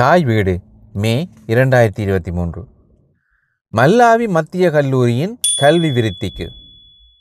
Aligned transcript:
தாய் 0.00 0.24
வீடு 0.24 0.60
மே 0.92 1.28
இரண்டாயிரத்தி 1.46 1.98
இருபத்தி 1.98 2.32
மூன்று. 2.32 2.68
மல்லாவி 3.72 4.28
மத்திய 4.28 4.70
கல்லூரியின் 4.70 5.38
கல்வி 5.56 5.90
விருத்திக்கு 5.90 6.46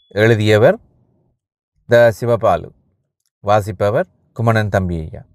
எழுதியவர் 0.08 0.78
த 1.86 2.14
சிவபாலு 2.20 2.70
வாசிப்பவர் 3.40 4.08
குமணன் 4.34 4.70
தம்பி 4.70 5.00
ஐயா 5.00 5.26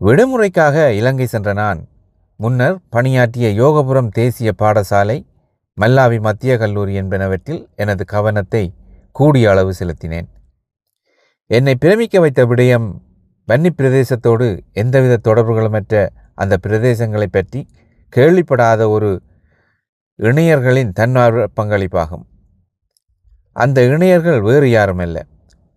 விடுமுறைக்காக 0.00 0.90
இலங்கை 0.90 1.26
சென்ற 1.26 1.52
நான் 1.52 1.88
முன்னர் 2.36 2.78
பணியாற்றிய 2.90 3.48
யோகபுரம் 3.62 4.08
தேசிய 4.08 4.52
பாடசாலை 4.58 5.26
மல்லாவி 5.80 6.20
மத்திய 6.20 6.58
கல்லூரி 6.58 7.00
என்பனவற்றில் 7.00 7.66
எனது 7.76 8.04
கவனத்தை 8.04 8.74
கூடிய 9.12 9.50
அளவு 9.50 9.74
செலுத்தினேன். 9.78 10.28
என்னை 11.46 11.74
பிரமிக்க 11.74 12.20
வைத்த 12.20 12.46
விடயம் 12.46 12.88
வன்னி 13.48 13.70
பிரதேசத்தோடு 13.76 14.46
எந்தவித 14.72 15.20
தொடர்புகளுமற்ற 15.28 16.08
அந்த 16.34 16.54
பிரதேசங்களை 16.66 17.28
பற்றி 17.30 17.60
கேள்விப்படாத 18.12 18.88
ஒரு 18.88 19.10
இணையர்களின் 20.18 20.92
தன்னார்வ 20.92 21.44
பங்களிப்பாகும் 21.60 22.24
அந்த 23.56 23.78
இணையர்கள் 23.82 24.40
வேறு 24.40 24.66
யாருமல்ல. 24.66 25.18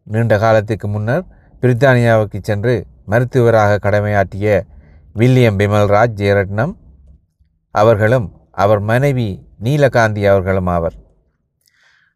நீண்ட 0.07 0.37
காலத்துக்கு 0.37 0.87
முன்னர் 0.87 1.23
பிரித்தானியாவுக்கு 1.61 2.39
சென்று 2.41 2.73
மருத்துவராக 3.05 3.79
கடமையாற்றிய 3.85 4.47
வில்லியம் 5.13 5.57
பிமல்ராஜ் 5.59 6.15
ஜெயரட்னம் 6.15 6.73
அவர்களும் 7.75 8.27
அவர் 8.51 8.79
மனைவி 8.79 9.27
நீலகாந்தி 9.63 10.21
அவர்களும் 10.27 10.67
ஆவர். 10.67 10.95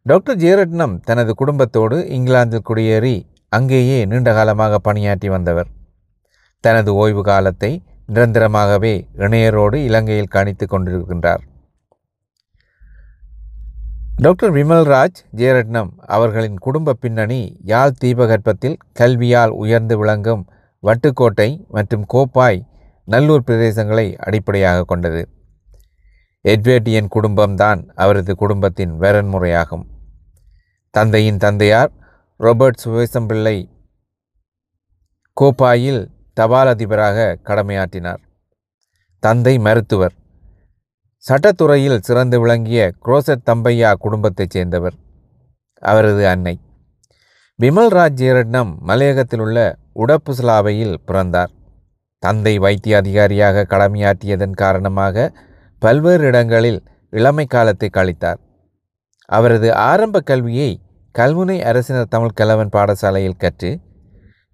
டாக்டர் 0.06 0.38
ஜெயரட்னம் 0.38 0.96
தனது 1.00 1.34
குடும்பத்தோடு 1.34 1.98
இங்கிலாந்தில் 2.10 2.68
குடியேறி 2.70 3.16
அங்கேயே 3.50 4.06
நீண்ட 4.06 4.34
காலமாக 4.34 4.80
பணியாற்றி 4.80 5.30
வந்தவர். 5.30 5.70
தனது 6.64 6.94
ஓய்வு 6.94 7.22
காலத்தை 7.24 7.72
நிரந்தரமாகவே 8.14 8.94
இணையரோடு 9.18 9.78
இலங்கையில் 9.90 10.34
கணித்து 10.36 10.66
கொண்டிருக்கின்றார். 10.66 11.44
டாக்டர் 14.16 14.54
விமல்ராஜ் 14.54 15.20
ஜெயரட்னம் 15.36 15.92
அவர்களின் 16.06 16.58
குடும்ப 16.58 16.94
பின்னணி 16.94 17.42
யாழ் 17.64 18.00
தீபகற்பத்தில் 18.04 18.78
கல்வியால் 19.00 19.54
உயர்ந்து 19.64 19.98
விளங்கும் 19.98 20.44
வட்டுக்கோட்டை 20.84 21.50
மற்றும் 21.68 22.06
கோப்பாய் 22.14 22.60
நல்லூர் 23.06 23.46
பிரதேசங்களை 23.46 24.16
அடிப்படையாக 24.16 24.84
கொண்டது. 24.84 25.22
எட்வேட்டியன் 26.46 27.10
குடும்பம்தான் 27.16 27.80
அவரது 27.96 28.36
குடும்பத்தின் 28.36 28.94
வரன்முறையாகும். 29.00 29.86
தந்தையின் 30.94 31.38
தந்தையார் 31.38 31.92
ரொபர்ட் 32.40 32.80
சுவேசம்பிள்ளை 32.86 33.70
கோப்பாயில் 35.42 36.08
தபால் 36.34 36.68
அதிபராக 36.68 37.38
கடமையாற்றினார். 37.44 38.18
தந்தை 39.20 39.60
மருத்துவர். 39.60 40.12
சட்டத்துறையில் 41.30 42.00
சிறந்து 42.00 42.40
விளங்கிய 42.40 42.92
குரோசட் 43.06 43.46
தம்பையா 43.46 43.94
குடும்பத்தைச் 43.94 44.50
சேர்ந்தவர். 44.50 44.94
அவரது 45.80 46.28
அன்னை. 46.28 46.60
விமல்ராஜ் 47.62 48.16
ஜெயரட்னம் 48.16 48.78
மலையகத்தில் 48.88 49.40
உள்ள 49.40 49.78
உடப்புசலாவையில் 49.96 50.96
பிறந்தார். 51.06 51.50
தந்தை 52.20 52.60
வைத்திய 52.60 52.98
அதிகாரியாக 52.98 53.66
கடமையாற்றியதன் 53.70 54.52
காரணமாக 54.52 55.34
பல்வேறு 55.80 56.24
இடங்களில் 56.26 56.84
இளமை 57.10 57.46
காலத்தை 57.46 57.90
கழித்தார். 57.94 58.40
அவரது 59.26 59.76
ஆரம்ப 59.76 60.20
கல்வியை 60.20 60.82
கல்முனை 61.16 61.56
அரசினர் 61.62 62.08
தமிழ் 62.08 62.38
கலவன் 62.42 62.72
பாடசாலையில் 62.72 63.38
கற்று 63.38 63.80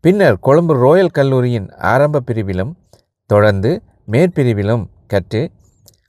பின்னர் 0.03 0.37
கொழும்பு 0.39 0.73
ரோயல் 0.75 1.11
கல்லூரியின் 1.11 1.67
ஆரம்ப 1.83 2.21
பிரிவிலும் 2.25 2.71
தொடர்ந்து 3.29 3.71
மேற்பிரிவிலும் 4.11 4.83
கற்று 5.07 5.41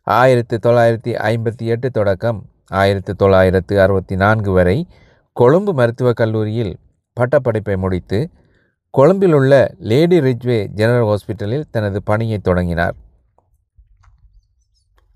ஆயிரத்தி 0.02 0.56
தொள்ளாயிரத்தி 0.56 1.12
ஐம்பத்தி 1.30 1.64
எட்டு 1.64 1.90
தொடக்கம் 1.90 2.38
ஆயிரத்தி 2.72 3.12
தொள்ளாயிரத்து 3.12 3.80
அறுபத்தி 3.80 4.16
நான்கு 4.16 4.52
வரை 4.52 4.76
கொழும்பு 5.32 5.74
மருத்துவக் 5.74 6.16
கல்லூரியில் 6.16 6.72
பட்டப்படிப்பை 7.16 7.76
முடித்து 7.76 8.30
கொழும்பில் 8.90 9.32
உள்ள 9.32 9.52
லேடி 9.78 10.20
ரிஜ்வே 10.20 10.58
ஜெனரல் 10.74 11.08
ஹாஸ்பிட்டலில் 11.10 11.66
தனது 11.70 12.02
பணியை 12.02 12.38
தொடங்கினார். 12.38 12.96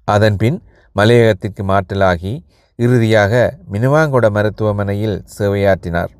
அதன்பின் 0.08 0.58
மலையகத்திற்கு 0.96 1.62
மாற்றலாகி 1.62 2.32
இறுதியாக 2.80 3.58
மினுவாங்கொட 3.72 4.30
மருத்துவமனையில் 4.30 5.24
சேவையாற்றினார். 5.38 6.12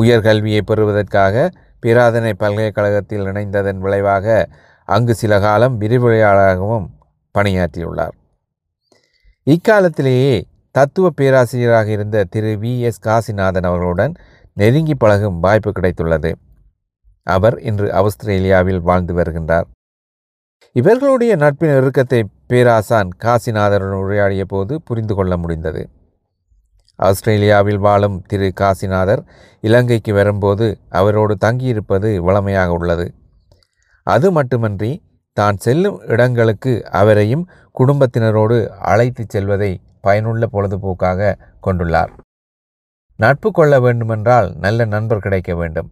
உயர்கல்வியை 0.00 0.60
பெறுவதற்காக 0.60 1.50
பேராதனை 1.86 2.32
பல்கலைக்கழகத்தில் 2.32 3.24
இணைந்ததன் 3.24 3.78
விளைவாக 3.78 4.48
அங்கு 4.84 5.14
சில 5.14 5.40
காலம் 5.40 5.80
விரிவுரையாளராகவும் 5.80 6.86
பணியாற்றியுள்ளார். 7.38 8.16
இக்காலத்திலேயே 9.44 10.44
தத்துவ 10.70 11.10
பேராசிரியராக 11.10 11.90
இருந்த 11.90 12.24
திரு 12.24 12.58
வி. 12.60 12.80
எஸ். 12.80 13.00
காசிநாதன் 13.06 13.66
அவர்களுடன் 13.66 14.14
நெருங்கி 14.54 14.94
பழகும் 14.94 15.40
வாய்ப்பு 15.40 15.70
கிடைத்துள்ளது. 15.70 16.34
அவர் 17.22 17.60
இன்று 17.60 17.94
ஆஸ்திரேலியாவில் 17.94 18.80
வாழ்ந்து 18.80 19.14
வருகின்றார். 19.14 19.68
இவர்களுடைய 20.72 21.36
நட்பின் 21.36 21.76
இறுக்கத்தை 21.76 22.24
பேராசான் 22.50 23.10
காசிநாதருடன் 23.24 24.02
உரையாடிய 24.04 24.44
போது 24.44 24.74
புரிந்து 24.88 25.14
கொள்ள 25.14 25.34
முடிந்தது. 25.36 25.82
ஆஸ்திரேலியாவில் 26.98 27.80
வாழும் 27.86 28.16
திரு 28.30 28.48
காசிநாதர் 28.60 29.22
இலங்கைக்கு 29.60 30.12
வரும்போது 30.14 30.66
அவரோடு 31.00 31.34
தங்கியிருப்பது 31.44 32.08
வளமையாக 32.28 32.72
உள்ளது. 32.72 33.06
அது 34.06 34.28
மட்டுமன்றி 34.38 34.90
தான் 35.36 35.56
செல்லும் 35.56 35.98
இடங்களுக்கு 36.12 36.72
அவரையும் 37.00 37.44
குடும்பத்தினரோடு 37.78 38.56
அழைத்துச் 38.90 39.32
செல்வதை 39.34 39.70
பயனுள்ள 40.06 40.44
பொழுதுபோக்காக 40.52 41.30
கொண்டுள்ளார். 41.66 42.12
நட்பு 43.18 43.48
கொள்ள 43.50 43.74
வேண்டுமென்றால் 43.80 44.48
நல்ல 44.64 44.84
நண்பர் 44.84 45.24
கிடைக்க 45.26 45.54
வேண்டும். 45.54 45.88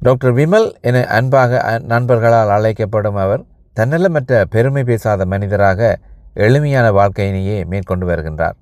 டாக்டர் 0.00 0.34
விமல் 0.34 0.68
என 0.88 1.02
அன்பாக 1.18 1.60
நண்பர்களால் 1.92 2.54
அழைக்கப்படும் 2.56 3.18
அவர் 3.24 3.42
தன்னலமற்ற 3.76 4.44
பெருமை 4.44 4.84
பேசாத 4.84 5.24
மனிதராக 5.24 5.98
எளிமையான 6.34 6.86
வாழ்க்கையினையே 6.90 7.64
மேற்கொண்டு 7.64 8.06
வருகின்றார். 8.08 8.56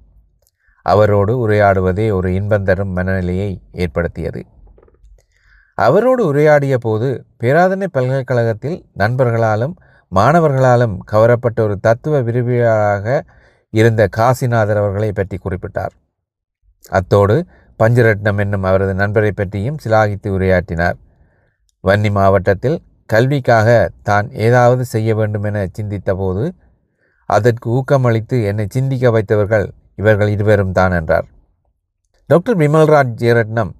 அவரோடு 0.87 1.49
உரையாடுவதே 1.49 2.07
ஒரு 2.13 2.29
இன்பந்தரும் 2.31 2.93
மனநிலையை 2.93 3.51
ஏற்படுத்தியது. 3.73 4.41
அவரோடு 5.75 6.23
உரையாடிய 6.27 6.79
போது 6.79 7.09
பேராதனை 7.41 7.87
பல்கலைக்கழகத்தில் 7.91 8.79
நண்பர்களாலும் 8.99 9.75
மாணவர்களாலும் 10.13 10.97
கவரப்பட்ட 11.13 11.59
ஒரு 11.63 11.77
தத்துவ 11.79 12.23
விரும்பியாளராக 12.23 13.21
இருந்த 13.71 14.09
காசிநாதர் 14.17 14.81
அவர்களை 14.83 15.13
பற்றி 15.13 15.39
குறிப்பிட்டார். 15.39 15.95
அத்தோடு 16.91 17.37
பஞ்சரட்னம் 17.79 18.39
என்னும் 18.39 18.63
அவரது 18.63 18.95
நண்பரை 18.95 19.33
பற்றியும் 19.33 19.79
சிலாகித்து 19.85 20.29
உரையாற்றினார். 20.29 20.99
வன்னி 21.85 22.11
மாவட்டத்தில் 22.11 22.79
கல்விக்காக 23.13 23.69
தான் 24.03 24.27
ஏதாவது 24.47 24.83
செய்ய 24.85 25.15
வேண்டும் 25.15 25.47
என 25.49 25.65
சிந்தித்தபோது 25.79 26.45
அதற்கு 27.29 27.67
ஊக்கமளித்து 27.71 28.37
என்னை 28.45 28.67
சிந்திக்க 28.69 29.11
வைத்தவர்கள் 29.11 29.67
இவர்கள் 29.97 30.31
இருவரும் 30.35 30.73
தான் 30.73 30.93
என்றார். 30.93 31.27
டாக்டர் 32.31 32.59
விமல்ராஜ் 32.59 33.17
ஜெயரட்னம் 33.19 33.73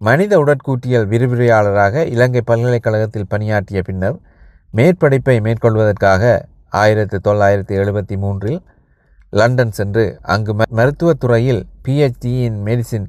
மனித 0.00 0.32
உடற்கூட்டியல் 0.42 1.06
விரிவுரையாளராக 1.06 2.04
இலங்கை 2.06 2.42
பல்கலைக்கழகத்தில் 2.42 3.30
பணியாற்றிய 3.30 3.80
பின்னர் 3.82 4.16
மேற்படிப்பை 4.74 5.36
மேற்கொள்வதற்காக 5.40 6.22
ஆயிரத்தி 6.72 7.18
தொள்ளாயிரத்தி 7.18 7.74
எழுபத்தி 7.76 8.16
மூன்றில் 8.16 8.58
லண்டன் 9.32 9.72
சென்று 9.72 10.04
அங்கு 10.26 10.52
மருத்துவத்துறையில் 10.72 11.62
பிஹெச்டி 11.84 12.32
இன் 12.42 12.60
மெடிசின் 12.66 13.06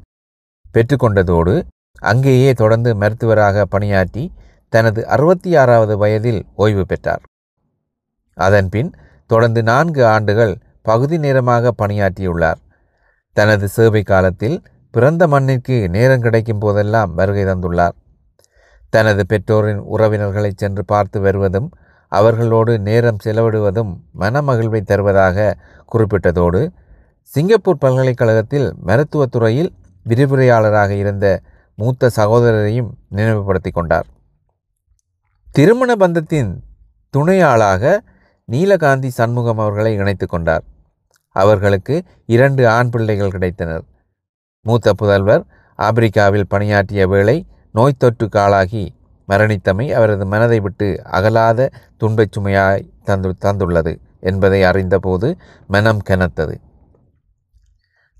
பெற்றுக்கொண்டதோடு 0.76 1.54
அங்கேயே 2.02 2.52
தொடர்ந்து 2.54 2.92
மருத்துவராக 2.96 3.66
பணியாற்றி 3.66 4.24
தனது 4.74 5.08
அறுபத்தி 5.08 5.56
ஆறாவது 5.56 5.98
வயதில் 5.98 6.42
ஓய்வு 6.56 6.84
பெற்றார். 6.86 7.24
அதன்பின் 8.38 8.92
தொடர்ந்து 9.30 9.64
நான்கு 9.64 10.02
ஆண்டுகள் 10.06 10.54
பகுதி 10.82 11.18
நேரமாக 11.18 11.74
பணியாற்றியுள்ளார். 11.82 12.60
தனது 13.38 13.68
சேவை 13.68 14.02
காலத்தில் 14.04 14.58
பிறந்த 14.92 15.28
மண்ணிற்கு 15.28 15.76
நேரம் 15.90 16.22
கிடைக்கும் 16.22 16.60
போதெல்லாம் 16.60 17.12
வருகை 17.14 17.44
தந்துள்ளார். 17.44 17.96
தனது 18.90 19.26
பெற்றோரின் 19.26 19.82
உறவினர்களை 19.96 20.52
சென்று 20.56 20.86
பார்த்து 20.86 21.18
வருவதும் 21.22 21.70
அவர்களோடு 22.08 22.74
நேரம் 22.80 23.22
செலவிடுவதும் 23.26 23.92
மனமகிழ்வை 24.20 24.82
தருவதாக 24.82 25.56
குறிப்பிட்டதோடு 25.92 26.62
சிங்கப்பூர் 27.32 27.78
பல்கலைக்கழகத்தில் 27.78 28.68
மருத்துவத்துறையில் 28.86 29.72
விரிவுரையாளராக 30.06 30.90
இருந்த 30.90 31.26
மூத்த 31.76 32.10
சகோதரரையும் 32.16 32.90
நினைவுபடுத்தி 33.10 33.72
கொண்டார். 33.72 34.08
திருமண 35.52 35.96
பந்தத்தின் 35.96 36.52
துணையாளாக 37.14 37.98
நீலகாந்தி 38.52 39.08
சண்முகம் 39.08 39.58
அவர்களை 39.58 39.96
இணைத்து 39.96 40.28
கொண்டார். 40.28 40.64
அவர்களுக்கு 41.36 42.04
இரண்டு 42.26 42.70
ஆண் 42.70 42.90
பிள்ளைகள் 42.90 43.30
கிடைத்தனர். 43.30 43.84
மூத்த 44.62 44.94
புதல்வர் 45.02 45.44
ஆப்பிரிக்காவில் 45.80 46.48
பணியாற்றிய 46.48 47.08
வேளை 47.08 47.46
நோய் 47.72 48.00
தொற்றுக்கு 48.00 48.38
ஆளாகி 48.38 48.96
மரணித்தமை 49.28 49.92
அவரது 49.92 50.26
மனதை 50.26 50.60
விட்டு 50.60 51.02
அகலாத 51.12 51.70
துன்பச் 51.98 52.34
சுமையாய் 52.38 52.90
தந்து 53.04 53.36
தந்துள்ளது 53.42 54.00
என்பதை 54.20 54.64
அறிந்தபோது 54.64 55.38
மனம் 55.68 56.02
கனத்தது. 56.10 56.56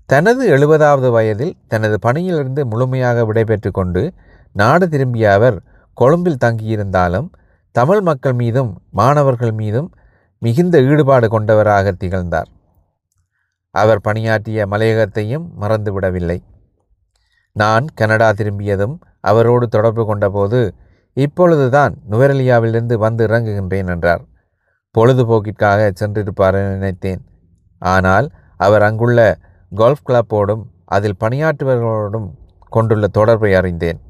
தனது 0.06 0.50
எழுபதாவது 0.50 1.10
வயதில் 1.10 1.54
தனது 1.68 1.98
பணியிலிருந்து 1.98 2.66
முழுமையாக 2.66 3.24
விடைபெற்று 3.24 3.70
கொண்டு 3.70 4.12
நாடு 4.52 4.88
திரும்பிய 4.88 5.32
அவர் 5.32 5.58
கொழும்பில் 5.94 6.42
தங்கியிருந்தாலும் 6.44 7.28
தமிழ் 7.70 8.00
மக்கள் 8.00 8.32
மீதும் 8.32 8.82
மாணவர்கள் 8.90 9.52
மீதும் 9.52 9.94
மிகுந்த 10.38 10.80
ஈடுபாடு 10.80 11.28
கொண்டவராக 11.28 11.92
திகழ்ந்தார். 11.92 12.48
அவர் 13.70 14.00
பணியாற்றிய 14.00 14.66
மலையகத்தையும் 14.70 15.44
மறந்துவிடவில்லை. 15.60 16.38
நான் 17.52 17.86
கனடா 17.94 18.32
திரும்பியதும் 18.32 19.00
அவரோடு 19.20 19.68
தொடர்பு 19.68 20.04
கொண்டபோது 20.04 20.74
இப்பொழுதுதான் 21.16 21.94
நுவரெலியாவிலிருந்து 22.10 22.94
வந்து 22.94 23.26
இறங்குகின்றேன் 23.26 23.88
என்றார். 23.88 24.22
பொழுதுபோக்கிற்காக 24.94 25.90
சென்றிருப்பார் 26.00 26.58
நினைத்தேன். 26.68 27.22
ஆனால் 27.78 28.26
அவர் 28.56 28.82
அங்குள்ள 28.82 29.20
கோல்ஃப் 29.74 30.06
கிளப்போடும் 30.08 30.62
அதில் 30.84 31.20
பணியாற்றுபவர்களோடும் 31.20 32.28
கொண்டுள்ள 32.70 33.06
தொடர்பை 33.06 33.54
அறிந்தேன். 33.54 34.00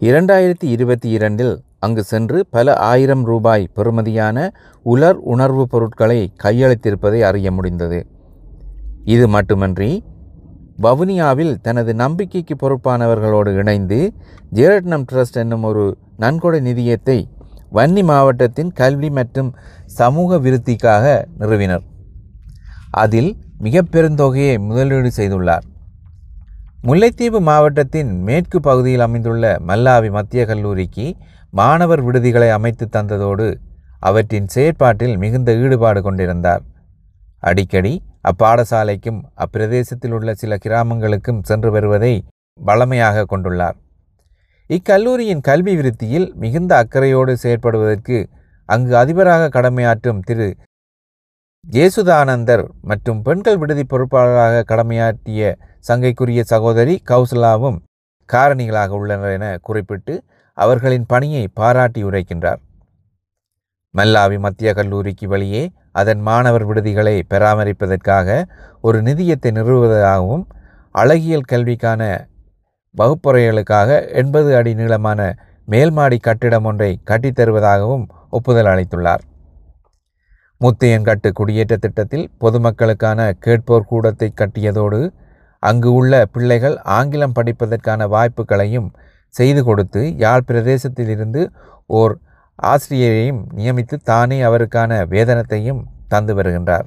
இரண்டாயிரத்தி 0.00 0.64
இருபத்தி 0.64 1.10
இரண்டில் 1.10 1.62
அங்கு 1.78 2.02
சென்று 2.02 2.46
பல 2.50 2.74
ஆயிரம் 2.74 3.24
ரூபாய் 3.24 3.68
பெறுமதியான 3.76 4.48
உலர் 4.82 5.16
உணர்வுப் 5.16 5.70
பொருட்களை 5.70 6.32
கையளித்திருப்பதை 6.42 7.20
அறிய 7.20 7.52
முடிந்தது. 7.52 8.06
இது 9.04 9.28
மட்டுமன்றி 9.28 10.04
வவுனியாவில் 10.82 11.54
தனது 11.62 11.94
நம்பிக்கைக்கு 11.94 12.54
பொறுப்பானவர்களோடு 12.54 13.54
இணைந்து 13.54 14.12
ஜேரட்னம் 14.52 15.04
ட்ரஸ்ட் 15.12 15.32
என்னும் 15.32 15.62
ஒரு 15.62 15.96
நன்கொடை 16.16 16.60
நிதியத்தை 16.60 17.24
வன்னி 17.72 18.02
மாவட்டத்தின் 18.04 18.72
கல்வி 18.72 19.10
மற்றும் 19.10 19.54
சமூக 19.86 20.36
விருத்திக்காக 20.36 21.24
நிறுவினர். 21.38 21.82
அதில் 22.90 23.36
மிக 23.58 23.82
பெருந்தொகையை 23.82 24.58
முதலீடு 24.58 25.10
செய்துள்ளார். 25.16 25.66
முல்லைத்தீவு 26.88 27.38
மாவட்டத்தின் 27.40 28.08
மேற்கு 28.22 28.60
பகுதியில் 28.60 29.00
அமைந்துள்ள 29.00 29.50
மல்லாவி 29.66 30.08
மத்திய 30.10 30.46
கல்லூரிக்கு 30.46 31.04
மாணவர் 31.50 32.02
விடுதிகளை 32.04 32.48
அமைத்து 32.50 32.88
தந்ததோடு 32.92 33.46
அவற்றின் 34.00 34.48
செயற்பாட்டில் 34.54 35.14
மிகுந்த 35.16 35.52
ஈடுபாடு 35.52 36.02
கொண்டிருந்தார். 36.02 36.62
அடிக்கடி 37.38 37.92
அப்பாடசாலைக்கும் 38.30 39.20
அப்பிரதேசத்தில் 39.44 40.10
உள்ள 40.10 40.34
சில 40.34 40.58
கிராமங்களுக்கும் 40.64 41.40
சென்று 41.42 41.70
வருவதை 41.70 42.12
வளமையாக 42.60 43.26
கொண்டுள்ளார். 43.32 43.76
இக்கல்லூரியின் 44.70 45.44
கல்வி 45.50 45.76
விருத்தியில் 45.76 46.28
மிகுந்த 46.34 46.74
அக்கறையோடு 46.82 47.36
செயற்படுவதற்கு 47.42 48.18
அங்கு 48.68 48.96
அதிபராக 48.96 49.48
கடமையாற்றும் 49.48 50.22
திரு. 50.24 50.50
இயேசுதானந்தர் 51.64 52.62
மற்றும் 52.90 53.18
பெண்கள் 53.26 53.58
விடுதி 53.60 53.82
பொறுப்பாளராக 53.90 54.62
கடமையாற்றிய 54.70 55.50
சங்கைக்குரிய 55.88 56.40
சகோதரி 56.50 56.94
கௌசலாவும் 57.10 57.78
காரணிகளாக 58.28 58.96
உள்ளனர் 58.98 59.34
என 59.36 59.46
குறிப்பிட்டு 59.66 60.14
அவர்களின் 60.58 61.06
பணியை 61.12 61.44
பாராட்டி 61.60 62.02
உரைக்கின்றார். 62.08 62.60
மல்லாவி 63.94 64.38
மத்திய 64.46 64.72
கல்லூரிக்கு 64.78 65.28
வெளியே 65.34 65.62
அதன் 66.02 66.22
மாணவர் 66.28 66.66
விடுதிகளை 66.70 67.16
பராமரிப்பதற்காக 67.32 68.28
ஒரு 68.80 69.00
நிதியத்தை 69.08 69.52
நிறுவுவதாகவும் 69.58 70.44
அழகியல் 70.94 71.50
கல்விக்கான 71.52 72.12
வகுப்பறைகளுக்காக 72.94 74.00
எண்பது 74.22 74.52
அடி 74.60 74.74
நீளமான 74.74 75.20
மேல்மாடி 75.68 76.20
கட்டிடம் 76.28 76.66
ஒன்றை 76.70 76.92
கட்டித்தருவதாகவும் 77.10 78.06
ஒப்புதல் 78.30 78.70
அளித்துள்ளார். 78.72 79.22
முத்தையன்கட்டு 80.62 81.28
குடியேற்ற 81.38 81.74
திட்டத்தில் 81.76 82.26
பொதுமக்களுக்கான 82.38 83.20
கேட்போர் 83.38 83.88
கூடத்தை 83.90 84.28
கட்டியதோடு 84.40 85.00
அங்கு 85.62 85.92
உள்ள 85.92 86.12
பிள்ளைகள் 86.34 86.76
ஆங்கிலம் 86.96 87.36
படிப்பதற்கான 87.38 88.06
வாய்ப்புகளையும் 88.14 88.88
செய்து 89.34 89.60
கொடுத்து 89.64 90.00
யாழ் 90.16 90.46
பிரதேசத்திலிருந்து 90.48 91.42
ஓர் 91.86 92.14
ஆசிரியரையும் 92.58 93.40
நியமித்து 93.54 93.96
தானே 94.02 94.38
அவருக்கான 94.42 94.98
வேதனத்தையும் 95.12 95.80
தந்து 96.08 96.32
வருகின்றார். 96.34 96.86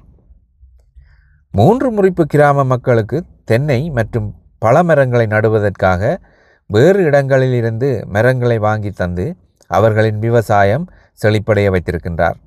மூன்று 1.54 1.88
முறிப்பு 1.92 2.24
கிராம 2.24 2.64
மக்களுக்கு 2.64 3.18
தென்னை 3.46 3.80
மற்றும் 3.90 4.30
பல 4.58 4.84
மரங்களை 4.84 5.26
நடுவதற்காக 5.26 6.02
வேறு 6.70 7.02
இடங்களிலிருந்து 7.04 7.90
மரங்களை 8.16 8.58
வாங்கி 8.58 8.92
தந்து 8.92 9.26
அவர்களின் 9.72 10.20
விவசாயம் 10.20 10.88
செழிப்படைய 11.24 11.68
வைத்திருக்கின்றார். 11.76 12.38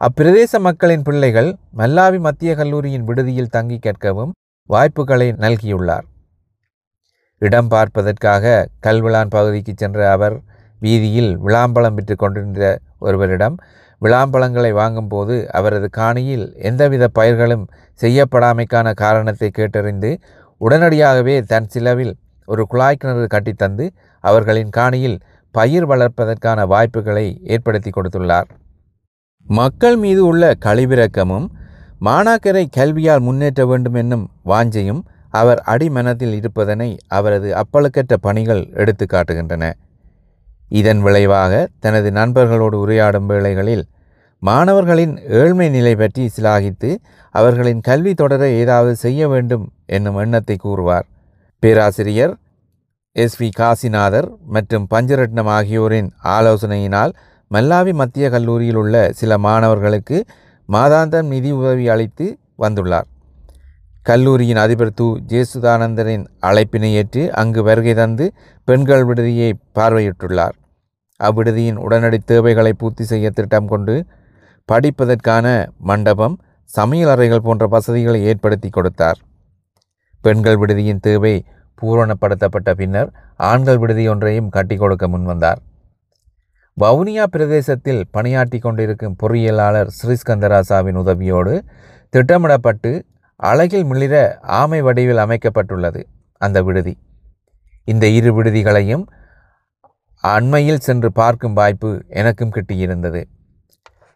அப்பிரதேச 0.00 0.58
மக்களின் 0.66 1.04
பிள்ளைகள் 1.06 1.48
மல்லாவி 1.78 2.18
மத்திய 2.26 2.50
கல்லூரியின் 2.58 3.06
விடுதியில் 3.06 3.50
தங்கி 3.54 3.78
கற்கவும் 3.78 4.32
வாய்ப்புகளை 4.70 5.26
நல்கியுள்ளார். 5.44 6.04
இடம் 7.42 7.70
பார்ப்பதற்காக 7.72 8.52
கல்விழான் 8.86 9.32
பகுதிக்கு 9.36 9.72
சென்ற 9.76 10.10
அவர் 10.10 10.36
வீதியில் 10.80 11.32
விளாம்பழம் 11.46 11.96
விற்று 11.96 12.16
கொண்டிருந்த 12.16 12.68
ஒருவரிடம் 12.98 13.56
விளாம்பழங்களை 14.02 14.70
வாங்கும்போது 14.72 15.38
அவரது 15.60 15.88
காணியில் 15.98 16.46
எந்தவித 16.70 17.08
பயிர்களும் 17.08 17.64
செய்யப்படாமைக்கான 18.00 18.94
காரணத்தை 19.02 19.50
கேட்டறிந்து 19.58 20.12
உடனடியாகவே 20.60 21.36
தன் 21.54 21.68
சிலவில் 21.68 22.14
ஒரு 22.48 22.64
குழாய் 22.66 23.00
கிணறு 23.00 23.26
கட்டித்தந்து 23.34 23.86
அவர்களின் 24.24 24.72
காணியில் 24.78 25.18
பயிர் 25.54 25.88
வளர்ப்பதற்கான 25.90 26.66
வாய்ப்புகளை 26.66 27.26
ஏற்படுத்தி 27.42 27.90
கொடுத்துள்ளார். 27.90 28.48
மக்கள் 29.56 29.96
மீது 29.96 30.22
உள்ள 30.26 30.44
கழிவிறக்கமும் 30.64 31.46
மாணாக்கரை 32.06 32.64
கல்வியால் 32.76 33.22
முன்னேற்ற 33.26 33.62
வேண்டும் 33.66 33.94
என்னும் 33.94 34.24
வாஞ்சையும் 34.44 35.02
அவர் 35.30 35.60
அடிமனத்தில் 35.72 36.34
இருப்பதனை 36.38 36.88
அவரது 37.16 37.48
அப்பழுக்கற்ற 37.62 38.14
பணிகள் 38.26 38.62
எடுத்து 38.72 39.04
காட்டுகின்றன. 39.06 39.64
இதன் 40.70 41.00
விளைவாக 41.06 41.52
தனது 41.80 42.08
நண்பர்களோடு 42.10 42.76
உரையாடும் 42.84 43.28
வேளைகளில் 43.30 43.84
மாணவர்களின் 44.42 45.14
ஏழ்மை 45.38 45.68
நிலை 45.68 45.94
பற்றி 45.96 46.24
சிலாகித்து 46.36 46.90
அவர்களின் 47.34 47.80
கல்வி 47.80 48.12
தொடர 48.14 48.42
ஏதாவது 48.62 48.92
செய்ய 48.96 49.28
வேண்டும் 49.28 49.64
என்னும் 49.86 50.18
எண்ணத்தை 50.24 50.56
கூறுவார். 50.56 51.06
பேராசிரியர் 51.62 52.34
எஸ் 53.16 53.38
வி 53.40 53.48
காசிநாதர் 53.60 54.28
மற்றும் 54.54 54.86
பஞ்சரட்னம் 54.90 55.50
ஆகியோரின் 55.58 56.10
ஆலோசனையினால் 56.36 57.12
மல்லாவி 57.50 57.92
மத்திய 57.92 58.26
கல்லூரியில் 58.34 58.78
உள்ள 58.82 58.94
சில 59.20 59.38
மாணவர்களுக்கு 59.46 60.16
மாதாந்தம் 60.68 61.28
நிதி 61.34 61.50
உதவி 61.50 61.86
அளித்து 61.94 62.26
வந்துள்ளார். 62.64 63.06
கல்லூரியின் 64.06 64.60
அதிபர் 64.64 64.96
து 64.98 65.06
ஜேசுதானந்தரின் 65.30 66.24
அழைப்பினை 66.48 66.90
ஏற்று 67.00 67.22
அங்கு 67.40 67.60
வருகை 67.62 67.94
தந்து 67.94 68.26
பெண்கள் 68.68 69.04
விடுதியை 69.08 69.50
பார்வையிட்டுள்ளார். 69.76 70.56
அவ்விடுதியின் 71.20 71.78
உடனடி 71.86 72.18
தேவைகளை 72.32 72.72
பூர்த்தி 72.72 73.04
செய்ய 73.04 73.30
திட்டம் 73.30 73.68
கொண்டு 73.72 73.94
படிப்பதற்கான 74.68 75.46
மண்டபம் 75.90 76.36
சமையல் 76.70 77.12
அறைகள் 77.14 77.44
போன்ற 77.46 77.66
வசதிகளை 77.74 78.20
ஏற்படுத்தி 78.30 78.68
கொடுத்தார். 78.70 79.18
பெண்கள் 80.24 80.58
விடுதியின் 80.62 81.02
தேவை 81.08 81.34
பூரணப்படுத்தப்பட்ட 81.78 82.70
பின்னர் 82.80 83.10
ஆண்கள் 83.50 83.80
விடுதி 83.82 84.04
ஒன்றையும் 84.08 84.52
கட்டி 84.56 84.76
கொடுக்க 84.76 85.04
முன்வந்தார் 85.08 85.60
வவுனியா 86.80 87.24
பிரதேசத்தில் 87.34 88.02
பணியாற்றி 88.10 88.58
கொண்டிருக்கும் 88.58 89.16
பொறியியலாளர் 89.22 89.90
ஸ்ரீஸ்கந்தராசாவின் 89.98 90.98
உதவியோடு 91.02 91.54
திட்டமிடப்பட்டு 92.14 92.90
அழகில் 93.40 93.86
மிளிர 93.90 94.14
ஆமை 94.58 94.80
வடிவில் 94.82 95.22
அமைக்கப்பட்டுள்ளது 95.24 96.00
அந்த 96.40 96.58
விடுதி. 96.62 96.94
இந்த 97.88 98.04
இரு 98.18 98.30
விடுதிகளையும் 98.36 99.04
அண்மையில் 100.24 100.84
சென்று 100.86 101.08
பார்க்கும் 101.12 101.52
வாய்ப்பு 101.52 101.90
எனக்கும் 102.20 102.54
கிட்டியிருந்தது. 102.56 103.22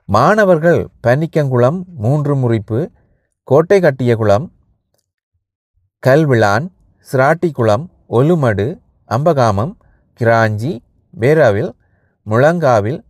மாணவர்கள் 0.09 0.81
பனிக்கங்குளம் 1.07 1.78
மூன்று 1.97 2.35
முறிப்பு 2.37 2.78
கோட்டை 3.49 3.78
கட்டிய 3.81 4.12
குளம் 4.16 4.47
கல்விளான் 6.02 6.66
சிராட்டிக்குளம் 7.09 7.85
ஒலுமடு 8.19 8.66
அம்பகாமம் 9.09 9.73
கிராஞ்சி 10.21 10.73
பேராவில் 11.14 11.71
முழங்காவில் 12.26 13.00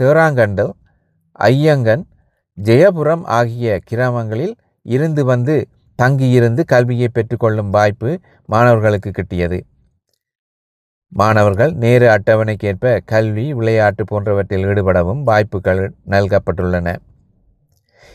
தேராங்கண்டல் 0.00 0.72
ஐயங்கன் 1.38 2.04
ஜெயபுரம் 2.58 3.24
ஆகிய 3.24 3.80
கிராமங்களில் 3.84 4.54
இருந்து 4.86 5.24
வந்து 5.24 5.68
தங்கியிருந்து 5.98 6.64
கல்வியை 6.64 7.08
பெற்றுக்கொள்ளும் 7.12 7.70
வாய்ப்பு 7.70 8.10
மாணவர்களுக்கு 8.48 9.10
கிட்டியது. 9.10 9.58
மாணவர்கள் 11.12 11.72
நேர 11.72 12.02
அட்டவணைக்கேற்ப 12.16 13.00
கல்வி 13.04 13.52
விளையாட்டு 13.52 14.04
போன்றவற்றில் 14.04 14.64
ஈடுபடவும் 14.64 15.22
வாய்ப்புகள் 15.22 15.94
நல்கப்பட்டுள்ளன. 16.08 16.88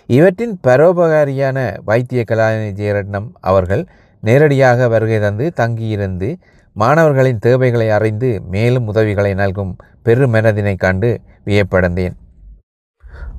இவற்றின் 0.08 0.60
பரோபகாரியான 0.68 1.58
வைத்திய 1.86 2.24
கலாநிதி 2.28 2.72
ஜெயரட்னம் 2.82 3.28
அவர்கள் 3.42 3.84
நேரடியாக 4.24 4.88
வருகை 4.88 5.20
தந்து 5.20 5.52
தங்கியிருந்து 5.56 6.30
மாணவர்களின் 6.76 7.40
தேவைகளை 7.40 7.90
அறிந்து 7.90 8.30
மேலும் 8.54 8.88
உதவிகளை 8.88 9.34
நல்கும் 9.34 9.72
பெருமெனதினை 10.06 10.76
கண்டு 10.76 11.10
வியப்படைந்தேன். 11.46 12.16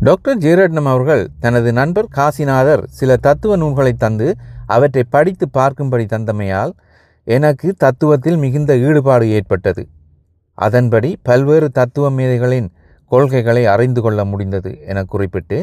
டாக்டர் 0.00 0.38
ஜெயரட்னம் 0.38 0.88
அவர்கள் 0.92 1.22
தனது 1.40 1.72
நண்பர் 1.72 2.08
காசிநாதர் 2.16 2.82
சில 2.98 3.16
தத்துவ 3.16 3.56
நூல்களை 3.56 3.92
தந்து 4.04 4.28
அவற்றை 4.66 5.04
படித்து 5.14 5.46
பார்க்கும்படி 5.58 6.04
தந்தமையால் 6.14 6.72
எனக்கு 7.26 7.68
தத்துவத்தில் 7.84 8.38
மிகுந்த 8.44 8.72
ஈடுபாடு 8.86 9.26
ஏற்பட்டது. 9.30 9.82
அதன்படி 10.58 11.10
பல்வேறு 11.22 11.68
தத்துவ 11.70 12.06
மேதைகளின் 12.10 12.68
கொள்கைகளை 13.10 13.62
அறிந்து 13.66 14.00
கொள்ள 14.00 14.20
முடிந்தது 14.24 14.70
என 14.90 15.04
குறிப்பிட்டு 15.04 15.58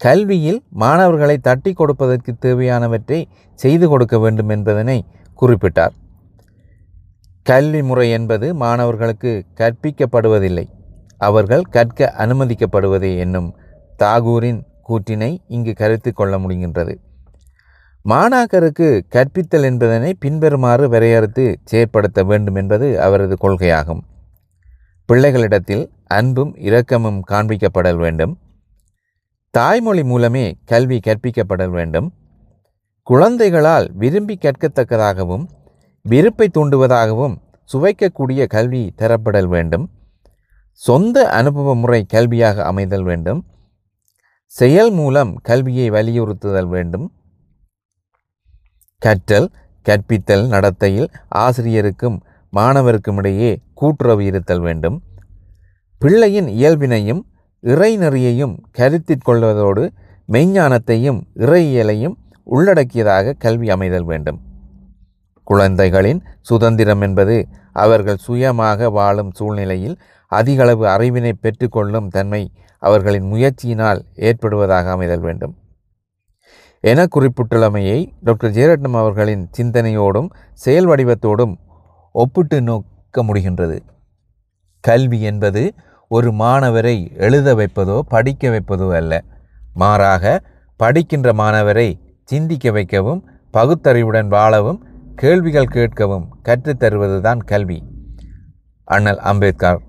கல்வியில் 0.00 0.60
மாணவர்களை 0.82 1.36
தட்டி 1.48 1.72
கொடுப்பதற்கு 1.72 2.32
தேவையானவற்றை 2.44 3.18
செய்து 3.58 3.88
கொடுக்க 3.88 4.18
வேண்டும் 4.18 4.48
என்பதனை 4.48 4.98
குறிப்பிட்டார். 5.42 5.94
கல்வி 7.48 7.82
முறை 7.82 8.10
என்பது 8.10 8.54
மாணவர்களுக்கு 8.54 9.44
கற்பிக்கப்படுவதில்லை. 9.54 10.64
அவர்கள் 11.18 11.62
கற்க 11.62 12.14
அனுமதிக்கப்படுவதே 12.18 13.18
என்னும் 13.18 13.56
தாகூரின் 13.98 14.60
கூற்றினை 14.88 15.38
இங்கு 15.48 15.72
கருத்து 15.72 16.12
கொள்ள 16.12 16.38
முடிகின்றது. 16.38 16.94
மாணாக்கருக்கு 18.08 19.00
கற்பித்தல் 19.08 19.62
என்பதனை 19.62 20.14
பின்வருமாறு 20.14 20.88
வரையறுத்து 20.88 21.56
செயற்படுத்த 21.64 22.24
வேண்டும் 22.24 22.54
என்பது 22.54 23.00
அவரது 23.00 23.36
கொள்கையாகும். 23.42 24.00
பிள்ளைகளிடத்தில் 25.12 25.90
அன்பும் 26.06 26.54
இரக்கமும் 26.56 27.22
காண்பிக்கப்படல் 27.30 27.96
வேண்டும். 27.96 28.38
தாய்மொழி 29.50 30.04
மூலமே 30.04 30.56
கல்வி 30.64 31.00
கற்பிக்கப்படல் 31.06 31.70
வேண்டும். 31.70 32.12
குழந்தைகளால் 33.02 33.90
விரும்பி 33.92 34.38
கற்கத்தக்கதாகவும் 34.40 35.44
விருப்பை 36.08 36.50
தூண்டுவதாகவும் 36.54 37.36
சுவைக்கக்கூடிய 37.72 38.46
கல்வி 38.46 38.94
தரப்படல் 38.98 39.48
வேண்டும். 39.48 39.90
சொந்த 40.72 41.30
அனுபவ 41.30 41.74
முறை 41.74 42.06
கல்வியாக 42.12 42.62
அமைதல் 42.62 43.02
வேண்டும். 43.02 43.44
செயல் 44.46 44.90
மூலம் 44.90 45.36
கல்வியை 45.42 45.90
வலியுறுத்துதல் 45.90 46.68
வேண்டும். 46.68 47.12
கற்றல் 48.98 49.50
கற்பித்தல் 49.82 50.46
நடத்தையில் 50.46 51.08
ஆசிரியருக்கும் 51.34 52.20
மாணவருக்கும் 52.56 53.16
இடையே 53.16 53.60
கூட்டுறவு 53.74 54.24
இருத்தல் 54.24 54.60
வேண்டும். 54.60 55.02
பிள்ளையின் 55.98 56.46
இயல்பினையும் 56.46 57.22
இறைநெறியையும் 57.62 58.54
கருத்தில் 58.72 59.26
கொள்வதோடு 59.26 59.92
மெய்ஞானத்தையும் 60.32 61.20
இறையியலையும் 61.36 62.14
உள்ளடக்கியதாக 62.42 63.32
கல்வி 63.32 63.68
அமைதல் 63.68 64.04
வேண்டும். 64.04 64.47
குழந்தைகளின் 65.50 66.20
சுதந்திரம் 66.48 67.02
என்பது 67.06 67.36
அவர்கள் 67.84 68.24
சுயமாக 68.26 68.90
வாழும் 68.90 69.30
சூழ்நிலையில் 69.38 69.96
அதிகளவு 70.32 70.84
அறிவினை 70.94 71.32
பெற்றுக்கொள்ளும் 71.44 72.08
தன்மை 72.08 72.42
அவர்களின் 72.82 73.26
முயற்சியினால் 73.32 74.00
ஏற்படுவதாக 74.28 74.90
அமைதல் 74.96 75.24
வேண்டும். 75.26 75.54
என 76.84 77.06
குறிப்பிட்டுள்ளமையை 77.14 77.98
டாக்டர் 78.26 78.50
ஜெயரட்னம் 78.50 78.98
அவர்களின் 79.02 79.44
சிந்தனையோடும் 79.56 80.28
செயல் 80.64 80.88
வடிவத்தோடும் 80.90 81.54
ஒப்பிட்டு 82.14 82.58
நோக்க 82.68 83.22
முடிகின்றது. 83.22 83.78
கல்வி 84.84 85.20
என்பது 85.30 85.62
ஒரு 86.10 86.30
மாணவரை 86.42 86.96
எழுத 87.26 87.48
வைப்பதோ 87.54 87.96
படிக்க 88.14 88.42
வைப்பதோ 88.48 88.88
அல்ல. 89.00 89.14
மாறாக 89.74 90.24
படிக்கின்ற 90.80 91.28
மாணவரை 91.32 91.88
சிந்திக்க 92.24 92.70
வைக்கவும் 92.70 93.20
பகுத்தறிவுடன் 93.54 94.28
வாழவும் 94.28 94.80
கேள்விகள் 95.20 95.72
கேட்கவும் 95.72 96.26
கற்றுத்தருவதுதான் 96.44 97.36
கல்வி. 97.36 97.78
அண்ணல் 98.84 99.18
அம்பேத்கர். 99.18 99.80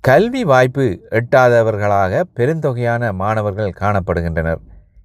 கல்வி 0.00 0.44
வாய்ப்பு 0.44 0.86
எட்டாதவர்களாக 1.10 2.22
பெருந்தொகையான 2.36 3.12
மாணவர்கள் 3.12 3.76
காணப்படுகின்றனர். 3.80 4.60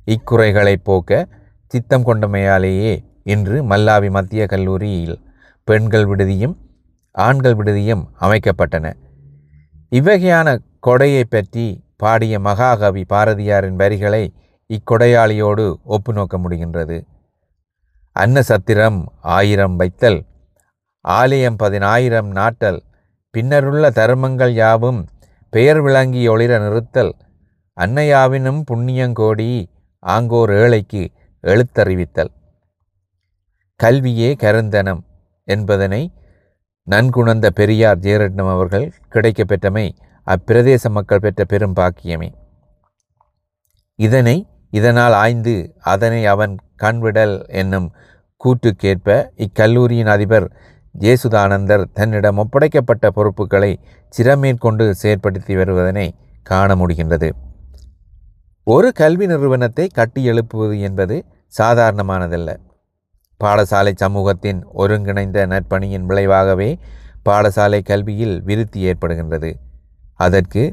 இக்குறைகளை 0.05 0.75
போக்க 0.84 1.27
சித்தம் 1.67 2.05
கொண்டமையாலேயே 2.05 3.05
இன்று 3.24 3.63
மல்லாவி 3.63 4.10
மத்திய 4.10 4.45
கல்லூரியில் 4.45 5.17
பெண்கள் 5.63 6.05
விடுதியும் 6.05 6.55
ஆண்கள் 7.12 7.55
விடுதியும் 7.55 8.03
அமைக்கப்பட்டன. 8.19 8.93
இவ்வகையான 9.91 10.57
கொடையை 10.88 11.24
பற்றி 11.29 11.84
பாடிய 11.98 12.39
மகாகவி 12.39 13.05
பாரதியாரின் 13.13 13.75
வரிகளை 13.75 14.34
இக்கொடையாளியோடு 14.69 15.75
ஒப்பு 15.84 16.13
நோக்க 16.13 16.38
முடிகின்றது. 16.38 16.98
அன்னசத்திரம் 18.15 19.00
ஆயிரம் 19.22 19.75
வைத்தல் 19.75 20.19
ஆலயம் 21.05 21.55
பதினாயிரம் 21.55 22.29
நாட்டல் 22.29 22.79
பின்னருள்ள 23.34 23.86
தர்மங்கள் 23.89 24.53
யாவும் 24.53 25.01
பெயர் 25.50 25.81
விளங்கி 25.81 26.22
ஒளிர 26.29 26.53
நிறுத்தல் 26.60 27.12
அன்னையாவினும் 27.77 28.62
புண்ணியங்கோடி 28.72 29.50
ஆங்கோர் 30.03 30.53
ஏழைக்கு 30.62 31.01
எழுத்தறிவித்தல். 31.43 32.31
கல்வியே 33.79 34.29
கருந்தனம் 34.43 35.01
என்பதனை 35.48 36.01
நன்குணர்ந்த 36.88 37.48
பெரியார் 37.50 38.00
ஜெயரட்னம் 38.00 38.51
அவர்கள் 38.51 38.88
கிடைக்கப்பெற்றமை 39.12 39.86
அப்பிரதேச 40.27 40.89
மக்கள் 40.89 41.19
பெற்ற 41.19 41.41
பெரும் 41.45 41.75
பாக்கியமே. 41.75 42.29
இதனை 44.00 44.38
இதனால் 44.77 45.15
ஆய்ந்து 45.22 45.55
அதனை 45.91 46.22
அவன் 46.34 46.53
கண்விடல் 46.84 47.36
என்னும் 47.62 47.88
கூற்றுக்கேற்ப 48.41 49.10
இக்கல்லூரியின் 49.46 50.12
அதிபர் 50.15 50.48
ஜேசுதானந்தர் 50.96 51.84
தன்னிடம் 51.98 52.39
ஒப்படைக்கப்பட்ட 52.44 53.05
பொறுப்புகளை 53.17 53.72
சிறமேற்கொண்டு 54.13 54.86
செயற்படுத்தி 55.01 55.53
வருவதனை 55.60 56.08
காண 56.44 56.70
முடிகின்றது. 56.75 57.29
ஒரு 58.67 58.89
கல்வி 58.91 59.25
நிறுவனத்தை 59.25 59.86
கட்டி 59.98 60.22
எழுப்புவது 60.32 60.75
என்பது 60.88 61.15
சாதாரணமானதல்ல. 61.53 62.50
பாடசாலை 63.41 63.94
சமூகத்தின் 64.03 64.60
ஒருங்கிணைந்த 64.82 65.39
நற்பணியின் 65.53 66.05
விளைவாகவே 66.10 66.70
பாடசாலை 67.29 67.79
கல்வியில் 67.82 68.36
விருத்தி 68.48 68.79
ஏற்படுகின்றது. 68.89 69.51
அதற்கு 70.20 70.63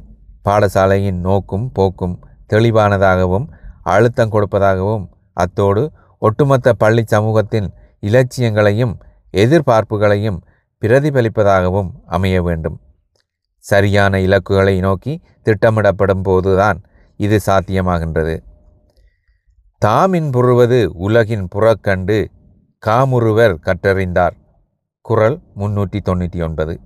பாடசாலையின் 0.45 1.21
நோக்கும் 1.27 1.67
போக்கும் 1.73 2.17
தெளிவானதாகவும் 2.53 3.47
அழுத்தம் 3.83 4.33
கொடுப்பதாகவும் 4.33 5.05
அத்தோடு 5.33 5.93
ஒட்டுமொத்த 6.19 6.73
பள்ளி 6.73 7.03
சமூகத்தின் 7.07 7.69
இலட்சியங்களையும் 8.01 8.95
எதிர்பார்ப்புகளையும் 9.33 10.39
பிரதிபலிப்பதாகவும் 10.83 11.91
அமைய 12.07 12.43
வேண்டும். 12.43 12.81
சரியான 13.59 14.21
இலக்குகளை 14.21 14.81
நோக்கி 14.81 15.23
திட்டமிடப்படும் 15.43 16.23
போதுதான் 16.23 16.79
இது 17.17 17.41
சாத்தியமாகின்றது. 17.47 18.37
தாமின் 19.83 20.31
புறுவது 20.31 20.93
உலகின் 20.93 21.49
புறக்கண்டு 21.49 22.31
காமுருவர் 22.87 23.55
கற்றறிந்தார். 23.67 24.37
குரல் 25.01 25.41
முன்னூற்றி 25.59 26.01
தொண்ணூற்றி 26.05 26.43
ஒன்பது. 26.43 26.81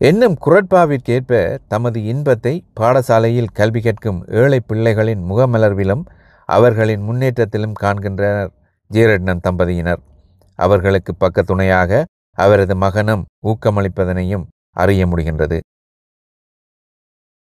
என்னும் 0.00 0.36
குரட்பாவிற்கேற்ப 0.44 1.38
தமது 1.68 1.98
இன்பத்தை 2.02 2.52
பாடசாலையில் 2.80 3.50
கல்வி 3.52 3.80
கற்கும் 3.80 4.20
ஏழை 4.32 4.60
பிள்ளைகளின் 4.68 5.22
முகமலர்விலும் 5.30 6.04
அவர்களின் 6.48 7.02
முன்னேற்றத்திலும் 7.08 7.74
காண்கின்றனர் 7.82 8.52
ஜீரட்னன் 8.90 9.42
தம்பதியினர். 9.48 10.00
அவர்களுக்கு 10.58 11.12
பக்கத்துணையாக 11.20 12.00
அவரது 12.38 12.76
மகனும் 12.76 13.24
ஊக்கமளிப்பதனையும் 13.46 14.46
அறிய 14.76 15.06
முடிகின்றது. 15.06 15.58